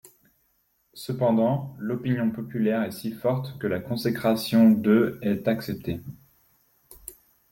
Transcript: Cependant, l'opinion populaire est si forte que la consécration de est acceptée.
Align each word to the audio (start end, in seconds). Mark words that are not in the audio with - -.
Cependant, 0.95 1.75
l'opinion 1.77 2.31
populaire 2.31 2.81
est 2.81 2.91
si 2.91 3.11
forte 3.11 3.59
que 3.59 3.67
la 3.67 3.79
consécration 3.79 4.71
de 4.71 5.19
est 5.21 5.47
acceptée. 5.47 6.01